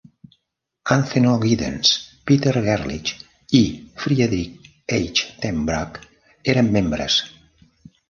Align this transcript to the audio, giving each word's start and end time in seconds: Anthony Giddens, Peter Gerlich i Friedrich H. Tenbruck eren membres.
Anthony 0.95 1.29
Giddens, 1.43 1.91
Peter 2.31 2.55
Gerlich 2.69 3.13
i 3.61 3.63
Friedrich 4.07 4.75
H. 5.03 5.25
Tenbruck 5.47 6.05
eren 6.55 6.77
membres. 6.81 7.25